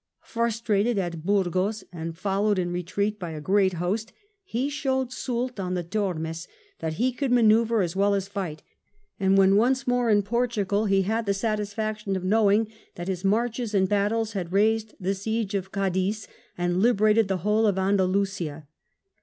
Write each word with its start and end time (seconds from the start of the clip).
Fnistrated 0.25 0.97
at 0.97 1.17
Bmgoa, 1.21 1.83
and 1.93 2.17
followed 2.17 2.57
in 2.57 2.71
retreat 2.71 3.19
bjr 3.19 3.37
a 3.37 3.39
great 3.39 3.73
boet^ 3.75 4.09
be 4.51 4.67
sbowed 4.67 5.11
Soak 5.11 5.59
on 5.59 5.75
tbe 5.75 5.89
Tormee 5.91 6.47
ibat 6.81 6.97
be 6.97 7.11
could 7.11 7.29
manennrre 7.29 7.83
aa 7.83 7.99
wdl 7.99 8.17
as 8.17 8.27
fig^t; 8.27 8.61
and, 9.19 9.37
when 9.37 9.51
onee 9.53 9.85
more 9.85 10.09
in 10.09 10.23
Portugal, 10.23 10.87
be 10.87 11.03
bad 11.03 11.27
tbe 11.27 11.35
satisfaction 11.35 12.15
of 12.15 12.23
knowing 12.23 12.67
tbat 12.95 13.05
bis 13.05 13.23
marcbes 13.23 13.75
and 13.75 13.89
battles 13.89 14.33
bad 14.33 14.51
raised 14.51 14.95
the 14.99 15.13
siege 15.13 15.53
of 15.53 15.71
Cadiz 15.71 16.27
and 16.57 16.79
liberated 16.81 17.27
ibe 17.27 17.43
wbole 17.43 17.69
of 17.69 17.75
Andalnsia. 17.75 18.65